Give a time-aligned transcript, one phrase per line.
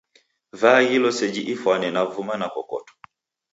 [0.61, 2.93] Vaaghilo seji ifwane na vuma na kokoto